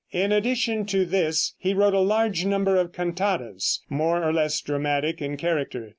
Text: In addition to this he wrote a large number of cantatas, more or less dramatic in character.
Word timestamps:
In 0.11 0.31
addition 0.31 0.87
to 0.87 1.05
this 1.05 1.53
he 1.59 1.75
wrote 1.75 1.93
a 1.93 1.99
large 1.99 2.43
number 2.43 2.75
of 2.75 2.91
cantatas, 2.91 3.83
more 3.87 4.23
or 4.27 4.33
less 4.33 4.59
dramatic 4.59 5.21
in 5.21 5.37
character. 5.37 5.89